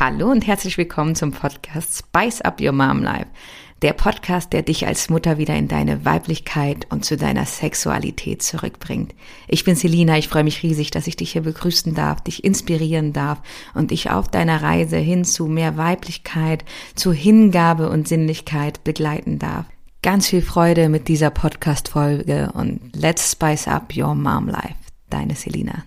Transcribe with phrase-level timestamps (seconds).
[0.00, 3.26] Hallo und herzlich willkommen zum Podcast Spice Up Your Mom Life.
[3.82, 9.12] Der Podcast, der dich als Mutter wieder in deine Weiblichkeit und zu deiner Sexualität zurückbringt.
[9.48, 13.12] Ich bin Selina, ich freue mich riesig, dass ich dich hier begrüßen darf, dich inspirieren
[13.12, 13.42] darf
[13.74, 19.66] und dich auf deiner Reise hin zu mehr Weiblichkeit, zu Hingabe und Sinnlichkeit begleiten darf.
[20.02, 24.76] Ganz viel Freude mit dieser Podcast-Folge und let's spice up your mom life.
[25.10, 25.82] Deine Selina.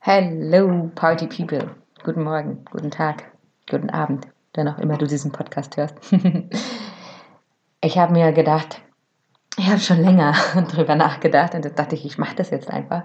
[0.00, 1.85] Hello, Party People.
[2.06, 3.24] Guten Morgen, guten Tag,
[3.68, 5.96] guten Abend, wenn auch immer du diesen Podcast hörst.
[7.80, 8.80] ich habe mir gedacht,
[9.58, 13.02] ich habe schon länger darüber nachgedacht und dachte ich, ich mache das jetzt einfach.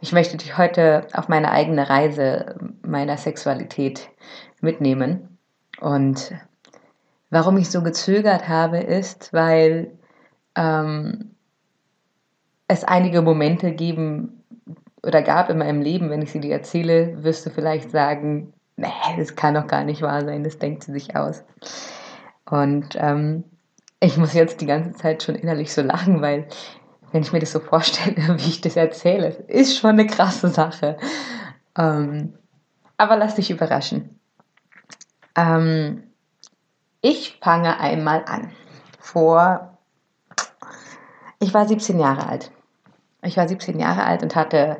[0.00, 4.08] Ich möchte dich heute auf meine eigene Reise meiner Sexualität
[4.60, 5.38] mitnehmen.
[5.80, 6.32] Und
[7.30, 9.92] warum ich so gezögert habe, ist, weil
[10.56, 11.36] ähm,
[12.66, 14.43] es einige Momente geben
[15.04, 18.88] oder gab in meinem Leben, wenn ich sie dir erzähle, wirst du vielleicht sagen, nee,
[19.16, 21.44] das kann doch gar nicht wahr sein, das denkt sie sich aus.
[22.46, 23.44] Und ähm,
[24.00, 26.46] ich muss jetzt die ganze Zeit schon innerlich so lachen, weil
[27.12, 30.96] wenn ich mir das so vorstelle, wie ich das erzähle, ist schon eine krasse Sache.
[31.76, 32.34] Ähm,
[32.96, 34.18] aber lass dich überraschen.
[35.36, 36.04] Ähm,
[37.00, 38.52] ich fange einmal an.
[38.98, 39.78] Vor,
[41.40, 42.50] ich war 17 Jahre alt.
[43.24, 44.78] Ich war 17 Jahre alt und hatte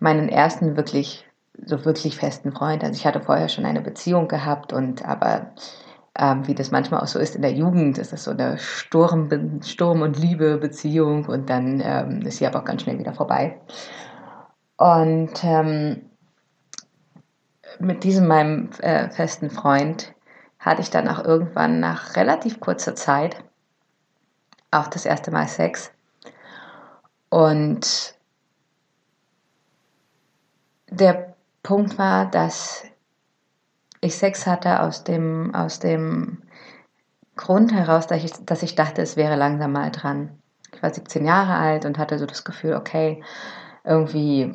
[0.00, 1.26] meinen ersten wirklich,
[1.64, 2.82] so wirklich festen Freund.
[2.82, 5.52] Also ich hatte vorher schon eine Beziehung gehabt und aber
[6.16, 9.28] ähm, wie das manchmal auch so ist in der Jugend, ist das so eine Sturm,
[9.62, 13.60] Sturm und Liebe Beziehung und dann ähm, ist sie aber auch ganz schnell wieder vorbei.
[14.76, 16.02] Und ähm,
[17.80, 20.14] mit diesem meinem äh, festen Freund
[20.58, 23.36] hatte ich dann auch irgendwann nach relativ kurzer Zeit
[24.70, 25.93] auch das erste Mal Sex.
[27.34, 28.14] Und
[30.88, 32.84] der Punkt war, dass
[34.00, 36.42] ich Sex hatte aus dem, aus dem
[37.34, 40.38] Grund heraus, dass ich, dass ich dachte, es wäre langsam mal dran.
[40.72, 43.20] Ich war 17 Jahre alt und hatte so das Gefühl, okay,
[43.82, 44.54] irgendwie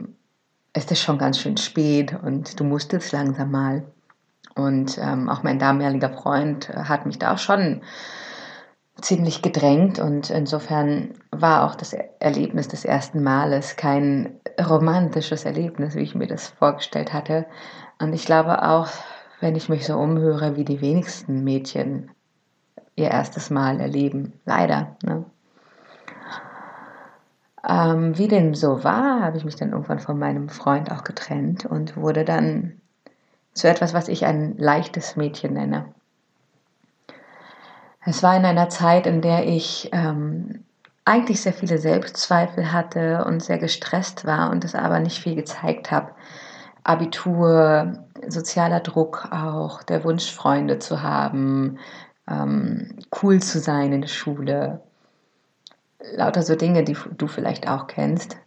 [0.74, 3.84] ist es schon ganz schön spät und du musstest langsam mal.
[4.56, 7.82] Und ähm, auch mein damaliger Freund hat mich da auch schon
[9.02, 16.02] ziemlich gedrängt und insofern war auch das Erlebnis des ersten Males kein romantisches Erlebnis, wie
[16.02, 17.46] ich mir das vorgestellt hatte.
[18.00, 18.88] Und ich glaube auch,
[19.40, 22.12] wenn ich mich so umhöre, wie die wenigsten Mädchen
[22.96, 24.34] ihr erstes Mal erleben.
[24.46, 24.98] Leider.
[25.04, 25.26] Ne?
[27.68, 31.66] Ähm, wie dem so war, habe ich mich dann irgendwann von meinem Freund auch getrennt
[31.66, 32.80] und wurde dann
[33.54, 35.86] zu etwas, was ich ein leichtes Mädchen nenne.
[38.10, 40.64] Es war in einer Zeit, in der ich ähm,
[41.06, 45.92] eigentlich sehr viele Selbstzweifel hatte und sehr gestresst war und es aber nicht viel gezeigt
[45.92, 46.10] habe.
[46.84, 51.78] Abitur, sozialer Druck auch, der Wunsch, Freunde zu haben,
[52.28, 54.82] ähm, cool zu sein in der Schule.
[56.16, 58.38] Lauter so Dinge, die du vielleicht auch kennst.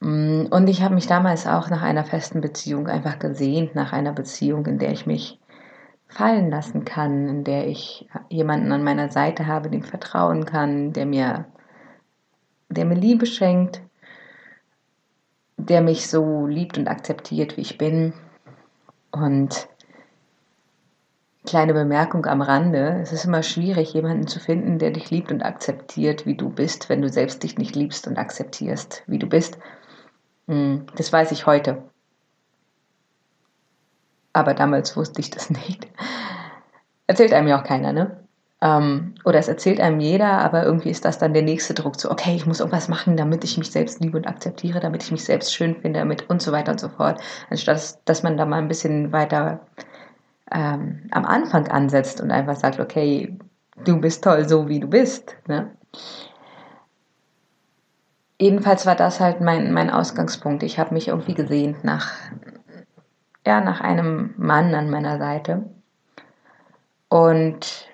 [0.00, 4.12] Mm, und ich habe mich damals auch nach einer festen Beziehung einfach gesehnt, nach einer
[4.12, 5.38] Beziehung, in der ich mich
[6.08, 11.06] fallen lassen kann, in der ich jemanden an meiner Seite habe, dem vertrauen kann, der
[11.06, 11.46] mir,
[12.68, 13.82] der mir Liebe schenkt,
[15.56, 18.14] der mich so liebt und akzeptiert, wie ich bin.
[19.10, 19.68] Und
[21.44, 25.42] kleine Bemerkung am Rande, es ist immer schwierig, jemanden zu finden, der dich liebt und
[25.42, 29.58] akzeptiert, wie du bist, wenn du selbst dich nicht liebst und akzeptierst, wie du bist.
[30.46, 31.82] Hm, das weiß ich heute
[34.38, 35.86] aber damals wusste ich das nicht.
[37.06, 38.24] Erzählt einem ja auch keiner, ne?
[38.60, 42.10] Ähm, oder es erzählt einem jeder, aber irgendwie ist das dann der nächste Druck, so,
[42.10, 45.24] okay, ich muss irgendwas machen, damit ich mich selbst liebe und akzeptiere, damit ich mich
[45.24, 47.20] selbst schön finde, damit und so weiter und so fort.
[47.50, 49.60] Anstatt dass man da mal ein bisschen weiter
[50.50, 53.38] ähm, am Anfang ansetzt und einfach sagt, okay,
[53.84, 55.36] du bist toll, so wie du bist.
[55.46, 55.70] Ne?
[58.40, 60.62] Jedenfalls war das halt mein, mein Ausgangspunkt.
[60.62, 62.12] Ich habe mich irgendwie gesehnt nach,
[63.48, 65.64] ja, nach einem Mann an meiner Seite
[67.08, 67.88] und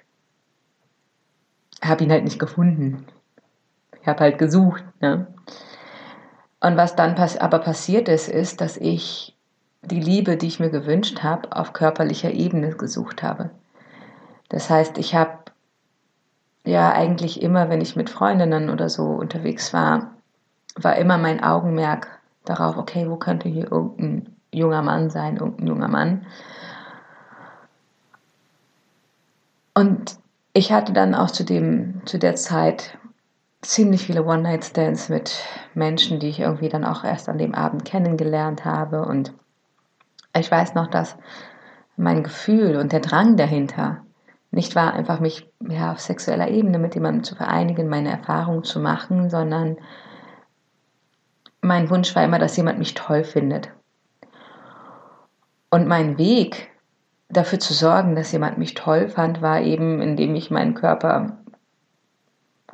[1.81, 3.07] habe ihn halt nicht gefunden.
[4.03, 4.83] Ich habe halt gesucht.
[5.01, 5.29] Ne?
[6.59, 9.37] Und was dann pass aber passiert ist, ist, dass ich
[9.83, 13.51] die Liebe, die ich mir gewünscht habe, auf körperlicher Ebene gesucht habe.
[14.49, 15.39] Das heißt, ich habe
[16.65, 20.17] ja eigentlich immer, wenn ich mit Freundinnen oder so unterwegs war,
[20.75, 22.09] war immer mein Augenmerk
[22.45, 26.27] darauf, okay, wo könnte hier irgendein junger Mann sein, irgendein junger Mann.
[29.75, 30.19] Und
[30.53, 32.97] ich hatte dann auch zu, dem, zu der Zeit
[33.63, 35.43] ziemlich viele One-Night-Stands mit
[35.75, 39.05] Menschen, die ich irgendwie dann auch erst an dem Abend kennengelernt habe.
[39.05, 39.33] Und
[40.37, 41.17] Ich weiß noch, dass
[41.97, 44.05] mein Gefühl und der Drang dahinter
[44.51, 48.79] nicht war, einfach mich ja, auf sexueller Ebene mit jemandem zu vereinigen, meine Erfahrungen zu
[48.81, 49.77] machen, sondern
[51.61, 53.71] mein Wunsch war immer, dass jemand mich toll findet.
[55.75, 56.71] Und mein Weg
[57.29, 61.37] dafür zu sorgen, dass jemand mich toll fand, war eben, indem ich meinen Körper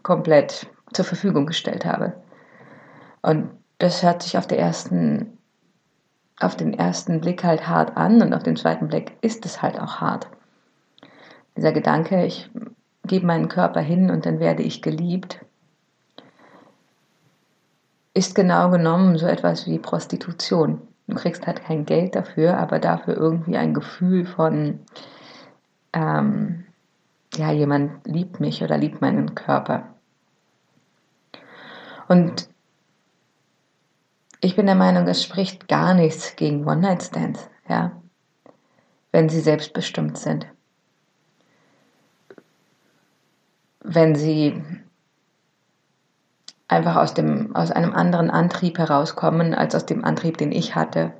[0.02, 2.12] komplett zur Verfügung gestellt habe.
[3.22, 3.48] Und
[3.78, 5.38] das hört sich auf, ersten,
[6.40, 9.80] auf den ersten Blick halt hart an und auf den zweiten Blick ist es halt
[9.80, 10.28] auch hart.
[11.56, 12.50] Dieser Gedanke, ich
[13.06, 15.42] gebe meinen Körper hin und dann werde ich geliebt,
[18.12, 20.82] ist genau genommen so etwas wie Prostitution.
[21.10, 24.80] Du kriegst halt kein Geld dafür, aber dafür irgendwie ein Gefühl von,
[25.92, 26.64] ähm,
[27.34, 29.94] ja, jemand liebt mich oder liebt meinen Körper.
[32.08, 32.48] Und
[34.40, 37.92] ich bin der Meinung, es spricht gar nichts gegen One-Night-Stands, ja,
[39.12, 40.46] wenn sie selbstbestimmt sind.
[43.80, 44.62] Wenn sie
[46.70, 51.12] einfach aus, dem, aus einem anderen Antrieb herauskommen als aus dem Antrieb, den ich hatte.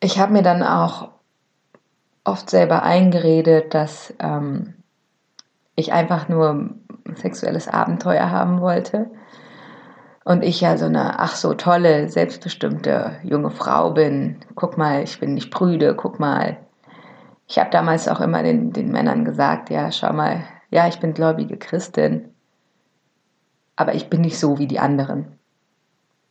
[0.00, 1.08] Ich habe mir dann auch
[2.24, 4.74] oft selber eingeredet, dass ähm,
[5.76, 6.70] ich einfach nur
[7.14, 9.10] sexuelles Abenteuer haben wollte
[10.24, 14.40] und ich ja so eine ach so tolle, selbstbestimmte junge Frau bin.
[14.56, 16.58] Guck mal, ich bin nicht prüde, guck mal.
[17.46, 21.14] Ich habe damals auch immer den, den Männern gesagt, ja, schau mal, ja, ich bin
[21.14, 22.33] gläubige Christin
[23.76, 25.38] aber ich bin nicht so wie die anderen.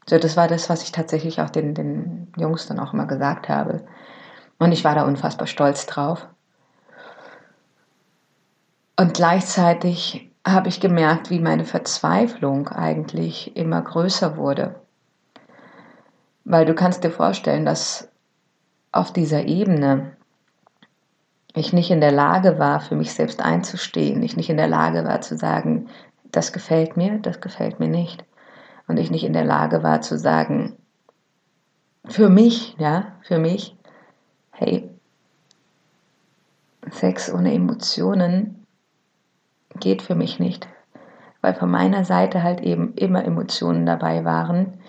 [0.05, 3.49] So, das war das, was ich tatsächlich auch den, den Jungs dann auch immer gesagt
[3.49, 3.83] habe.
[4.59, 6.27] Und ich war da unfassbar stolz drauf.
[8.97, 14.75] Und gleichzeitig habe ich gemerkt, wie meine Verzweiflung eigentlich immer größer wurde.
[16.43, 18.09] Weil du kannst dir vorstellen, dass
[18.91, 20.17] auf dieser Ebene
[21.55, 25.05] ich nicht in der Lage war, für mich selbst einzustehen, ich nicht in der Lage
[25.05, 25.87] war zu sagen,
[26.33, 28.25] das gefällt mir, das gefällt mir nicht.
[28.87, 30.75] Und ich nicht in der Lage war zu sagen,
[32.05, 33.77] für mich, ja, für mich,
[34.51, 34.89] hey,
[36.91, 38.65] Sex ohne Emotionen
[39.79, 40.67] geht für mich nicht.
[41.39, 44.79] Weil von meiner Seite halt eben immer Emotionen dabei waren,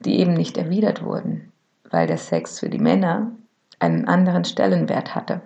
[0.00, 1.52] die eben nicht erwidert wurden.
[1.90, 3.32] Weil der Sex für die Männer
[3.78, 5.40] einen anderen Stellenwert hatte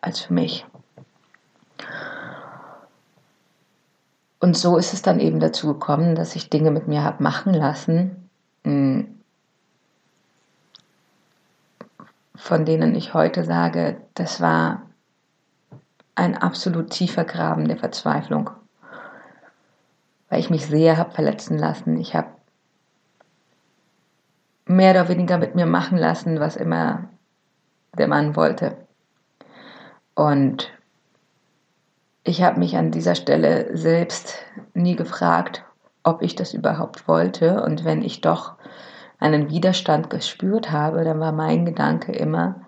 [0.00, 0.66] als für mich.
[4.42, 7.54] Und so ist es dann eben dazu gekommen, dass ich Dinge mit mir habe machen
[7.54, 8.28] lassen,
[8.64, 9.20] hm,
[12.34, 14.82] von denen ich heute sage, das war
[16.16, 18.50] ein absolut tiefer Graben der Verzweiflung,
[20.28, 21.96] weil ich mich sehr habe verletzen lassen.
[22.00, 22.32] Ich habe
[24.66, 27.08] mehr oder weniger mit mir machen lassen, was immer
[27.96, 28.76] der Mann wollte.
[30.16, 30.68] Und
[32.24, 34.36] ich habe mich an dieser Stelle selbst
[34.74, 35.64] nie gefragt,
[36.02, 37.62] ob ich das überhaupt wollte.
[37.62, 38.54] Und wenn ich doch
[39.18, 42.60] einen Widerstand gespürt habe, dann war mein Gedanke immer,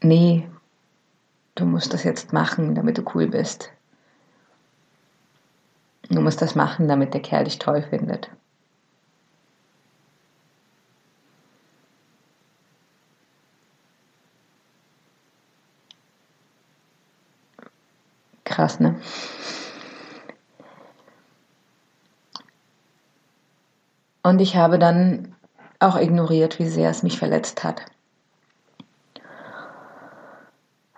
[0.00, 0.48] nee,
[1.54, 3.70] du musst das jetzt machen, damit du cool bist.
[6.10, 8.30] Du musst das machen, damit der Kerl dich toll findet.
[18.54, 18.94] Krass, ne?
[24.22, 25.34] Und ich habe dann
[25.80, 27.82] auch ignoriert, wie sehr es mich verletzt hat.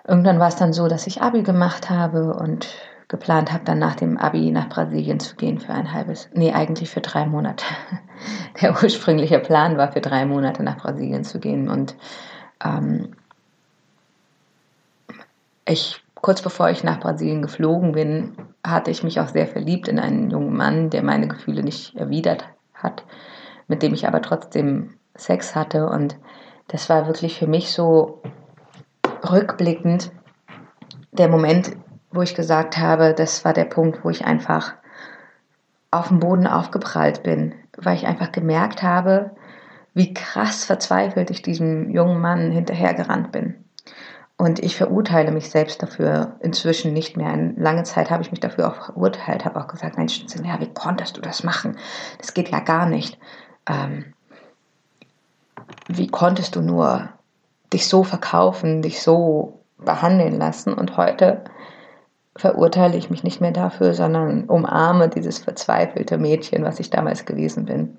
[0.07, 2.69] Irgendwann war es dann so, dass ich Abi gemacht habe und
[3.09, 6.91] geplant habe, dann nach dem Abi nach Brasilien zu gehen für ein halbes, nee, eigentlich
[6.91, 7.65] für drei Monate.
[8.61, 11.71] Der ursprüngliche Plan war, für drei Monate nach Brasilien zu gehen.
[11.71, 11.97] Und
[12.63, 13.17] ähm,
[15.65, 18.33] ich kurz bevor ich nach Brasilien geflogen bin,
[18.65, 22.45] hatte ich mich auch sehr verliebt in einen jungen Mann, der meine Gefühle nicht erwidert
[22.75, 23.05] hat,
[23.69, 25.89] mit dem ich aber trotzdem Sex hatte.
[25.89, 26.17] Und
[26.69, 28.23] das war wirklich für mich so
[29.31, 30.11] rückblickend
[31.13, 31.77] der Moment,
[32.11, 34.75] wo ich gesagt habe, das war der Punkt, wo ich einfach
[35.91, 39.31] auf dem Boden aufgeprallt bin, weil ich einfach gemerkt habe,
[39.95, 43.66] wie krass verzweifelt ich diesem jungen Mann hinterhergerannt bin.
[44.39, 47.29] Und ich verurteile mich selbst dafür inzwischen nicht mehr.
[47.29, 50.73] Eine lange Zeit habe ich mich dafür auch verurteilt, habe auch gesagt, Mensch, ja, wie
[50.73, 51.79] konntest du das machen?
[52.19, 53.19] Das geht ja gar nicht.
[53.67, 54.13] Ähm,
[55.89, 57.09] wie konntest du nur
[57.73, 60.75] dich so verkaufen, dich so behandeln lassen?
[60.75, 61.45] Und heute
[62.37, 67.65] verurteile ich mich nicht mehr dafür, sondern umarme dieses verzweifelte Mädchen, was ich damals gewesen
[67.65, 67.97] bin.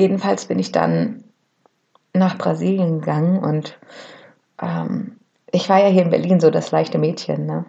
[0.00, 1.24] jedenfalls bin ich dann
[2.12, 3.78] nach Brasilien gegangen und
[4.60, 5.16] ähm,
[5.52, 7.46] ich war ja hier in Berlin so das leichte Mädchen.
[7.46, 7.64] Ne?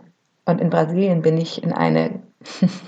[0.46, 2.22] Und in Brasilien bin ich in eine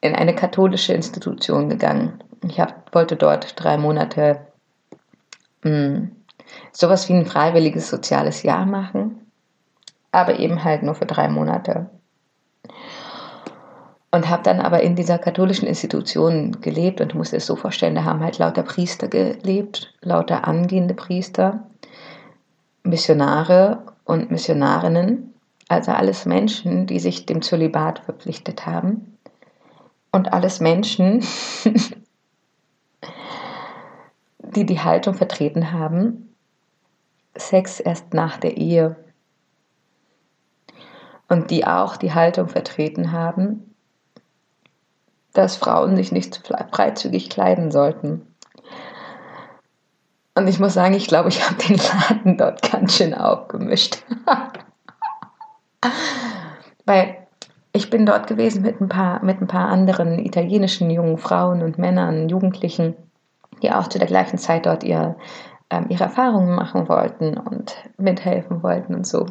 [0.00, 2.22] in eine katholische Institution gegangen.
[2.44, 4.46] Ich hab, wollte dort drei Monate
[5.62, 6.16] mh, hm,
[6.72, 9.26] sowas wie ein freiwilliges soziales Jahr machen,
[10.12, 11.90] aber eben halt nur für drei Monate.
[14.16, 17.54] Und habe dann aber in dieser katholischen Institution gelebt und du musst dir es so
[17.54, 21.66] vorstellen, da haben halt lauter Priester gelebt, lauter angehende Priester,
[22.82, 25.34] Missionare und Missionarinnen,
[25.68, 29.18] also alles Menschen, die sich dem Zölibat verpflichtet haben.
[30.12, 31.22] Und alles Menschen,
[34.38, 36.34] die die Haltung vertreten haben,
[37.34, 38.96] Sex erst nach der Ehe.
[41.28, 43.74] Und die auch die Haltung vertreten haben,
[45.36, 48.26] dass Frauen sich nicht freizügig kleiden sollten.
[50.34, 53.98] Und ich muss sagen, ich glaube, ich habe den Laden dort ganz schön aufgemischt.
[56.84, 57.16] Weil
[57.72, 61.78] ich bin dort gewesen mit ein, paar, mit ein paar anderen italienischen jungen Frauen und
[61.78, 62.94] Männern, Jugendlichen,
[63.62, 65.16] die auch zu der gleichen Zeit dort ihr
[65.70, 69.26] ähm, ihre Erfahrungen machen wollten und mithelfen wollten und so.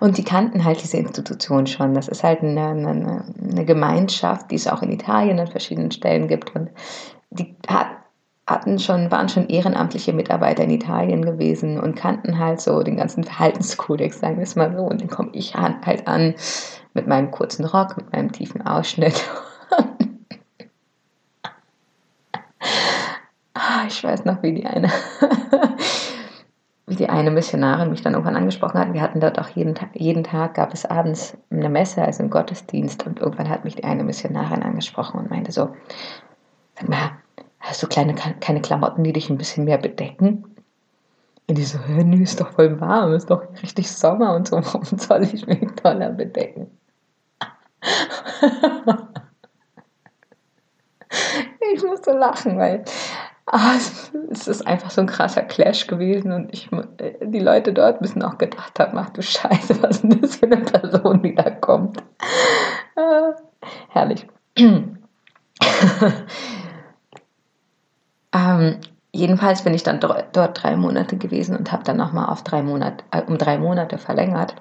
[0.00, 1.94] Und die kannten halt diese Institution schon.
[1.94, 6.28] Das ist halt eine, eine, eine Gemeinschaft, die es auch in Italien an verschiedenen Stellen
[6.28, 6.54] gibt.
[6.54, 6.70] Und
[7.30, 7.88] die hat,
[8.46, 13.24] hatten schon, waren schon ehrenamtliche Mitarbeiter in Italien gewesen und kannten halt so den ganzen
[13.24, 14.84] Verhaltenskodex, sagen wir es mal so.
[14.84, 16.34] Und dann komme ich halt an
[16.94, 19.28] mit meinem kurzen Rock, mit meinem tiefen Ausschnitt
[23.74, 24.88] Ah, ich weiß noch, wie die eine,
[26.86, 28.92] wie die eine Missionarin mich dann irgendwann angesprochen hat.
[28.92, 32.28] Wir hatten dort auch jeden, Tag, jeden Tag gab es abends eine Messe, also einen
[32.28, 33.06] Gottesdienst.
[33.06, 35.74] Und irgendwann hat mich die eine Missionarin angesprochen und meinte so,
[36.74, 37.12] sag mal,
[37.60, 40.44] hast du kleine, keine Klamotten, die dich ein bisschen mehr bedecken?
[41.48, 44.84] Und die so, nö, ist doch voll warm, ist doch richtig Sommer und so, warum
[44.84, 46.70] soll ich mich toller bedecken?
[51.74, 52.84] ich musste lachen, weil
[53.54, 53.74] Ah,
[54.30, 56.70] es ist einfach so ein krasser Clash gewesen und ich,
[57.22, 60.46] die Leute dort müssen auch gedacht haben, ach du Scheiße, was ist denn das für
[60.46, 61.98] eine Person, die da kommt.
[62.96, 63.32] Äh,
[63.90, 64.26] herrlich.
[68.34, 68.80] ähm,
[69.12, 72.34] jedenfalls bin ich dann dort drei Monate gewesen und habe dann nochmal
[73.10, 74.54] äh, um drei Monate verlängert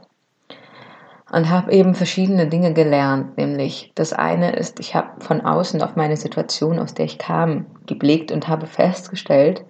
[1.32, 3.38] und habe eben verschiedene Dinge gelernt.
[3.38, 7.68] Nämlich das eine ist, ich habe von außen auf meine Situation, aus der ich kam,
[7.86, 9.64] geblickt und habe festgestellt,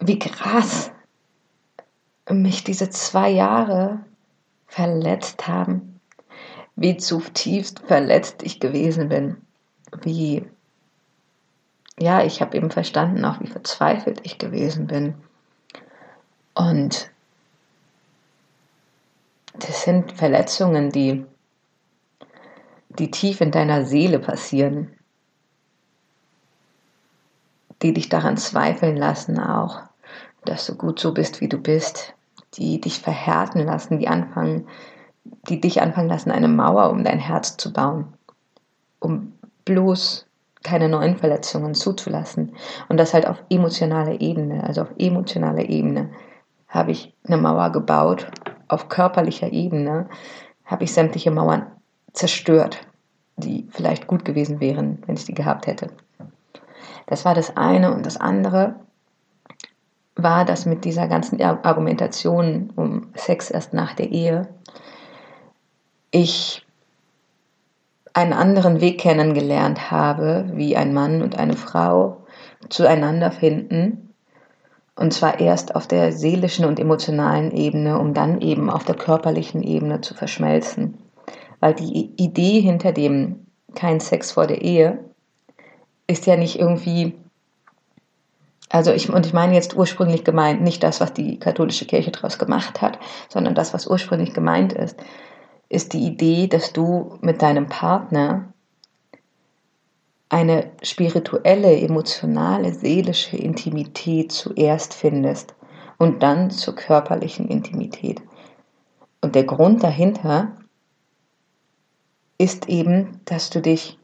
[0.00, 0.92] wie krass
[2.28, 4.00] mich diese zwei Jahre
[4.66, 6.00] verletzt haben,
[6.74, 9.38] wie zutiefst verletzt ich gewesen bin,
[10.02, 10.44] wie,
[11.98, 15.14] ja, ich habe eben verstanden auch, wie verzweifelt ich gewesen bin.
[16.52, 17.10] Und
[19.58, 21.24] das sind Verletzungen, die,
[22.90, 24.96] die tief in deiner Seele passieren,
[27.82, 29.82] die dich daran zweifeln lassen auch,
[30.44, 32.14] dass du gut so bist, wie du bist,
[32.54, 34.66] die dich verhärten lassen, die anfangen,
[35.48, 38.14] die dich anfangen lassen, eine Mauer um dein Herz zu bauen,
[39.00, 39.32] um
[39.64, 40.26] bloß
[40.62, 42.56] keine neuen Verletzungen zuzulassen.
[42.88, 46.10] Und das halt auf emotionaler Ebene, also auf emotionaler Ebene
[46.68, 48.26] habe ich eine Mauer gebaut
[48.68, 50.08] auf körperlicher Ebene
[50.64, 51.66] habe ich sämtliche Mauern
[52.12, 52.80] zerstört,
[53.36, 55.88] die vielleicht gut gewesen wären, wenn ich die gehabt hätte.
[57.06, 58.76] Das war das eine und das andere
[60.16, 64.48] war, dass mit dieser ganzen Argumentation um Sex erst nach der Ehe
[66.10, 66.66] ich
[68.14, 72.24] einen anderen Weg kennengelernt habe, wie ein Mann und eine Frau
[72.70, 74.05] zueinander finden
[74.96, 79.62] und zwar erst auf der seelischen und emotionalen Ebene, um dann eben auf der körperlichen
[79.62, 80.98] Ebene zu verschmelzen.
[81.60, 84.98] Weil die Idee hinter dem kein Sex vor der Ehe
[86.06, 87.14] ist ja nicht irgendwie,
[88.70, 92.38] also ich, und ich meine jetzt ursprünglich gemeint, nicht das, was die katholische Kirche daraus
[92.38, 92.98] gemacht hat,
[93.28, 94.98] sondern das, was ursprünglich gemeint ist,
[95.68, 98.52] ist die Idee, dass du mit deinem Partner
[100.28, 105.54] eine spirituelle, emotionale, seelische Intimität zuerst findest
[105.98, 108.20] und dann zur körperlichen Intimität.
[109.20, 110.52] Und der Grund dahinter
[112.38, 113.98] ist eben, dass du dich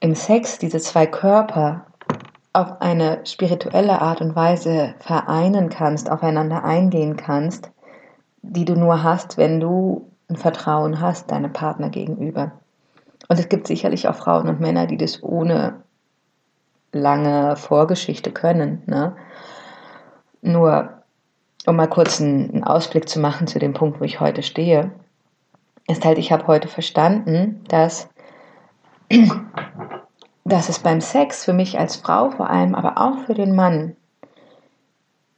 [0.00, 1.86] im Sex, diese zwei Körper,
[2.52, 7.70] auf eine spirituelle Art und Weise vereinen kannst, aufeinander eingehen kannst,
[8.42, 12.52] die du nur hast, wenn du ein Vertrauen hast deinem Partner gegenüber.
[13.32, 15.82] Und es gibt sicherlich auch Frauen und Männer, die das ohne
[16.92, 18.82] lange Vorgeschichte können.
[18.84, 19.16] Ne?
[20.42, 21.02] Nur,
[21.64, 24.92] um mal kurz einen Ausblick zu machen zu dem Punkt, wo ich heute stehe,
[25.88, 28.10] ist halt, ich habe heute verstanden, dass,
[30.44, 33.96] dass es beim Sex für mich als Frau vor allem, aber auch für den Mann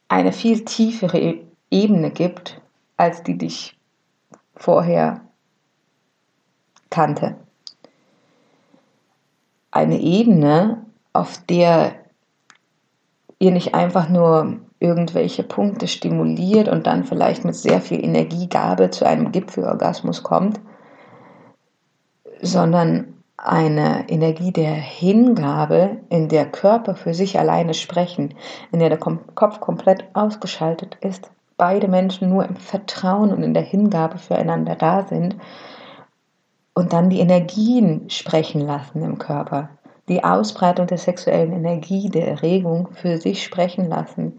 [0.09, 2.61] eine viel tiefere e-, Ebene gibt,
[2.97, 3.79] als die dich
[4.57, 5.21] vorher
[6.91, 7.37] kannte.
[9.75, 11.97] Eine Ebene, auf der
[13.41, 19.05] ihr nicht einfach nur irgendwelche Punkte stimuliert und dann vielleicht mit sehr viel Energiegabe zu
[19.05, 20.61] einem Gipfelorgasmus kommt,
[22.41, 28.35] sondern eine Energie der Hingabe, in der Körper für sich alleine sprechen,
[28.71, 33.65] in der der Kopf komplett ausgeschaltet ist, beide Menschen nur im Vertrauen und in der
[33.65, 35.35] Hingabe füreinander da sind
[36.75, 39.71] und dann die Energien sprechen lassen im Körper,
[40.09, 44.39] die Ausbreitung der sexuellen Energie, der Erregung für sich sprechen lassen.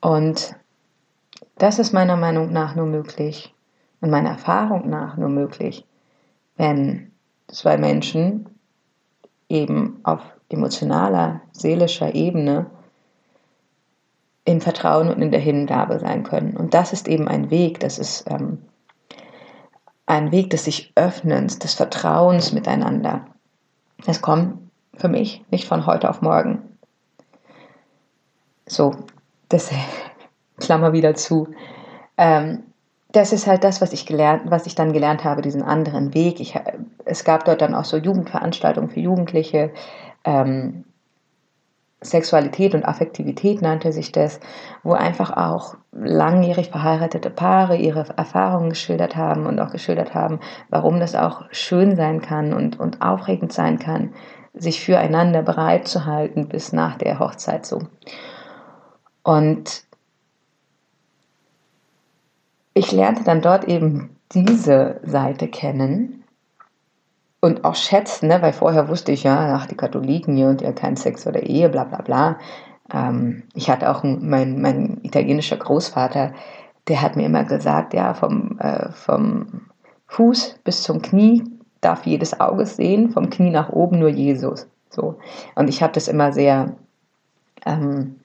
[0.00, 0.54] Und
[1.56, 3.54] das ist meiner Meinung nach nur möglich
[4.00, 5.86] und meiner Erfahrung nach nur möglich,
[6.56, 7.12] wenn
[7.48, 8.50] zwei Menschen
[9.48, 12.66] eben auf emotionaler, seelischer Ebene
[14.44, 16.56] im Vertrauen und in der Hingabe sein können.
[16.56, 18.58] Und das ist eben ein Weg, das ist ähm,
[20.06, 23.26] ein Weg des sich Öffnens, des Vertrauens miteinander.
[24.04, 26.76] Das kommt für mich nicht von heute auf morgen.
[28.66, 28.94] So,
[29.48, 29.70] das
[30.58, 31.48] Klammer wieder zu.
[32.16, 32.64] Ähm,
[33.12, 36.40] das ist halt das, was ich gelernt, was ich dann gelernt habe, diesen anderen Weg.
[36.40, 36.58] Ich,
[37.04, 39.70] es gab dort dann auch so Jugendveranstaltungen für Jugendliche.
[40.24, 40.84] Ähm,
[42.04, 44.38] Sexualität und Affektivität nannte sich das,
[44.82, 51.00] wo einfach auch langjährig verheiratete Paare ihre Erfahrungen geschildert haben und auch geschildert haben, warum
[51.00, 54.12] das auch schön sein kann und, und aufregend sein kann,
[54.52, 57.82] sich füreinander bereit zu halten bis nach der Hochzeit so.
[59.22, 59.84] Und
[62.74, 66.23] ich lernte dann dort eben diese Seite kennen
[67.44, 68.40] und auch schätzen, ne?
[68.40, 71.68] weil vorher wusste ich ja, ach, die Katholiken hier und ja kein Sex oder Ehe,
[71.68, 72.38] bla bla bla.
[72.90, 76.32] Ähm, ich hatte auch ein, mein, mein italienischer Großvater,
[76.88, 79.60] der hat mir immer gesagt, ja, vom, äh, vom
[80.06, 81.44] Fuß bis zum Knie
[81.82, 84.66] darf jedes Auge sehen, vom Knie nach oben nur Jesus.
[84.88, 85.18] So.
[85.54, 86.76] Und ich habe das immer sehr,
[87.66, 88.20] ähm,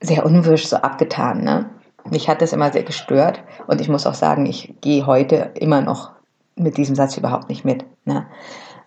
[0.00, 1.44] sehr unwirsch so abgetan.
[1.44, 1.70] Ne?
[2.10, 5.80] Mich hat das immer sehr gestört und ich muss auch sagen, ich gehe heute immer
[5.80, 6.13] noch
[6.56, 7.84] mit diesem Satz überhaupt nicht mit.
[8.04, 8.26] Ne?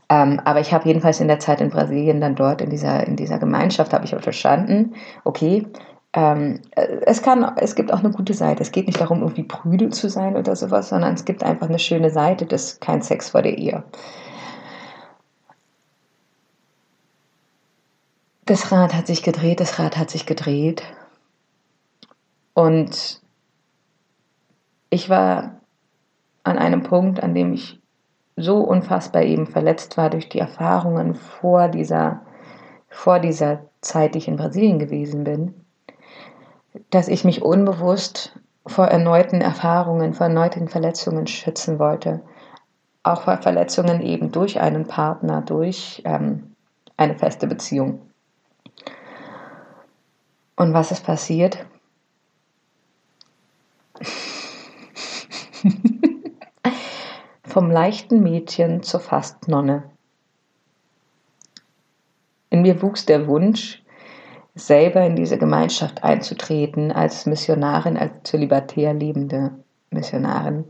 [0.09, 3.15] Ähm, aber ich habe jedenfalls in der Zeit in Brasilien dann dort in dieser, in
[3.15, 4.93] dieser Gemeinschaft, habe ich auch verstanden,
[5.25, 5.67] okay,
[6.13, 8.63] ähm, es, kann, es gibt auch eine gute Seite.
[8.63, 11.79] Es geht nicht darum, irgendwie prüde zu sein oder sowas, sondern es gibt einfach eine
[11.79, 13.83] schöne Seite, das kein Sex vor der Ehe.
[18.45, 20.81] Das Rad hat sich gedreht, das Rad hat sich gedreht.
[22.53, 23.21] Und
[24.89, 25.59] ich war
[26.47, 27.79] an einem Punkt, an dem ich
[28.35, 32.21] so unfassbar eben verletzt war durch die Erfahrungen vor dieser,
[32.89, 35.53] vor dieser Zeit, die ich in Brasilien gewesen bin,
[36.91, 42.21] dass ich mich unbewusst vor erneuten Erfahrungen, vor erneuten Verletzungen schützen wollte.
[43.03, 46.55] Auch vor Verletzungen eben durch einen Partner, durch ähm,
[46.97, 48.01] eine feste Beziehung.
[50.55, 51.65] Und was ist passiert?
[57.57, 59.81] Vom leichten Mädchen zur Fastnonne.
[62.51, 63.81] In mir wuchs der Wunsch,
[64.53, 69.55] selber in diese Gemeinschaft einzutreten als Missionarin, als zölibatär lebende
[69.89, 70.65] Missionarin.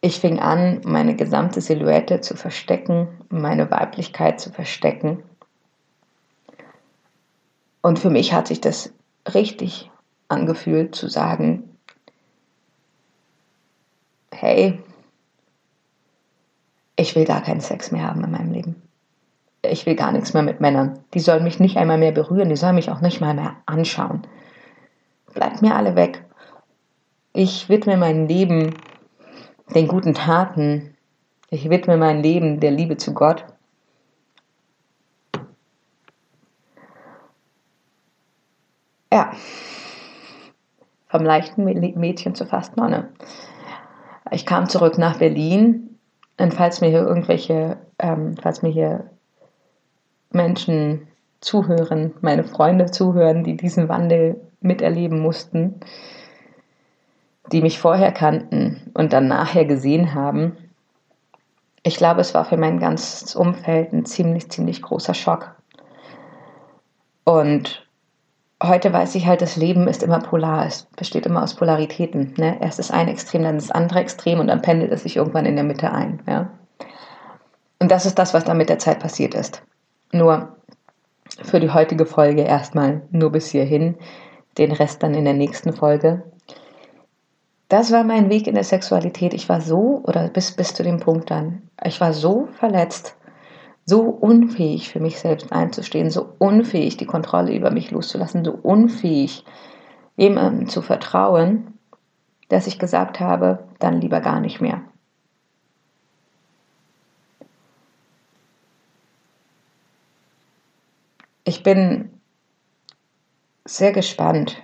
[0.00, 5.22] Ich fing an, meine gesamte Silhouette zu verstecken, meine Weiblichkeit zu verstecken.
[7.82, 8.92] Und für mich hat sich das
[9.32, 9.92] richtig
[10.26, 11.69] angefühlt zu sagen,
[14.40, 14.78] hey,
[16.96, 18.82] ich will gar keinen Sex mehr haben in meinem Leben.
[19.62, 20.98] Ich will gar nichts mehr mit Männern.
[21.12, 24.22] Die sollen mich nicht einmal mehr berühren, die sollen mich auch nicht mal mehr anschauen.
[25.34, 26.24] Bleibt mir alle weg.
[27.34, 28.74] Ich widme mein Leben
[29.74, 30.96] den guten Taten.
[31.50, 33.44] Ich widme mein Leben der Liebe zu Gott.
[39.12, 39.32] Ja,
[41.08, 43.10] vom leichten Mädchen zur fast Nonne.
[44.30, 45.98] Ich kam zurück nach Berlin
[46.38, 49.10] und falls mir hier irgendwelche, ähm, falls mir hier
[50.30, 51.08] Menschen
[51.40, 55.80] zuhören, meine Freunde zuhören, die diesen Wandel miterleben mussten,
[57.50, 60.56] die mich vorher kannten und dann nachher gesehen haben,
[61.82, 65.54] ich glaube, es war für mein ganzes Umfeld ein ziemlich, ziemlich großer Schock.
[67.24, 67.86] Und
[68.62, 72.34] heute weiß ich halt, das Leben ist immer polar, es besteht immer aus Polaritäten.
[72.36, 72.60] Ne?
[72.60, 75.56] Erst das eine Extrem, dann das andere Extrem und dann pendelt es sich irgendwann in
[75.56, 76.20] der Mitte ein.
[76.26, 76.50] Ja?
[77.78, 79.62] Und das ist das, was dann mit der Zeit passiert ist.
[80.12, 80.56] Nur
[81.42, 83.96] für die heutige Folge erstmal nur bis hierhin,
[84.58, 86.22] den Rest dann in der nächsten Folge.
[87.68, 89.32] Das war mein Weg in der Sexualität.
[89.32, 93.16] Ich war so, oder bis, bis zu dem Punkt dann, ich war so verletzt,
[93.86, 99.44] so unfähig für mich selbst einzustehen, so unfähig die Kontrolle über mich loszulassen, so unfähig
[100.16, 101.78] jemandem zu vertrauen,
[102.48, 104.82] dass ich gesagt habe, dann lieber gar nicht mehr.
[111.44, 112.10] Ich bin
[113.64, 114.62] sehr gespannt,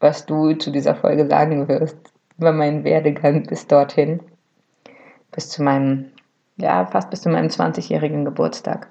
[0.00, 1.98] was du zu dieser Folge sagen wirst
[2.38, 4.20] über meinen Werdegang bis dorthin,
[5.32, 6.11] bis zu meinem,
[6.56, 8.88] ja, fast bis zu meinem 20-jährigen Geburtstag.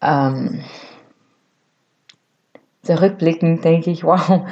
[0.00, 0.64] Ähm,
[2.82, 4.46] sehr rückblickend denke ich, wow,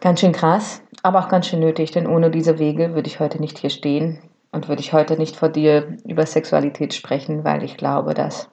[0.00, 3.40] ganz schön krass, aber auch ganz schön nötig, denn ohne diese Wege würde ich heute
[3.40, 4.18] nicht hier stehen
[4.52, 8.48] und würde ich heute nicht vor dir über Sexualität sprechen, weil ich glaube, dass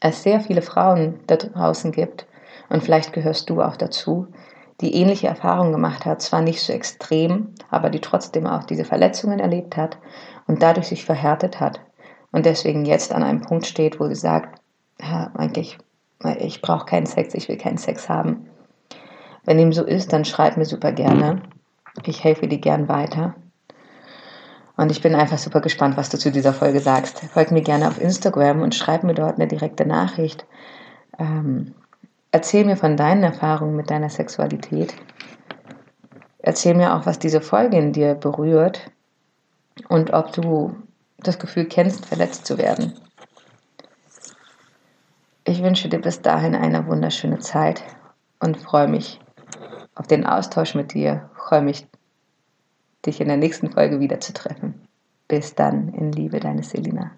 [0.00, 2.26] es sehr viele Frauen da draußen gibt,
[2.68, 4.28] und vielleicht gehörst du auch dazu,
[4.80, 9.40] die ähnliche Erfahrungen gemacht hat, zwar nicht so extrem, aber die trotzdem auch diese Verletzungen
[9.40, 9.98] erlebt hat
[10.46, 11.80] und dadurch sich verhärtet hat
[12.32, 14.60] und deswegen jetzt an einem Punkt steht, wo sie sagt,
[15.00, 15.78] ja, eigentlich,
[16.38, 18.48] ich brauche keinen Sex, ich will keinen Sex haben.
[19.44, 21.42] Wenn dem so ist, dann schreib mir super gerne.
[22.04, 23.34] Ich helfe dir gern weiter.
[24.76, 27.20] Und ich bin einfach super gespannt, was du zu dieser Folge sagst.
[27.32, 30.44] Folg mir gerne auf Instagram und schreib mir dort eine direkte Nachricht.
[31.18, 31.74] Ähm,
[32.32, 34.94] erzähl mir von deinen Erfahrungen mit deiner Sexualität.
[36.38, 38.90] Erzähl mir auch, was diese Folge in dir berührt
[39.88, 40.76] und ob du
[41.18, 42.94] das Gefühl kennst, verletzt zu werden.
[45.44, 47.82] Ich wünsche dir bis dahin eine wunderschöne Zeit
[48.40, 49.20] und freue mich
[49.94, 51.30] auf den Austausch mit dir.
[51.36, 51.86] Freue mich,
[53.04, 54.86] dich in der nächsten Folge wieder zu treffen.
[55.28, 57.12] Bis dann, in Liebe, deine Selina.